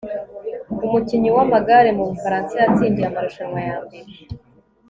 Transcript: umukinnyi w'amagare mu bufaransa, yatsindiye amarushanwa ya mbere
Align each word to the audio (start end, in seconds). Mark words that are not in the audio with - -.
umukinnyi 0.85 1.29
w'amagare 1.35 1.89
mu 1.97 2.03
bufaransa, 2.09 2.53
yatsindiye 2.61 3.07
amarushanwa 3.07 3.59
ya 3.69 3.77
mbere 3.85 4.09